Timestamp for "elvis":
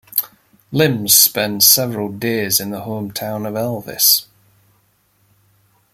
3.53-4.25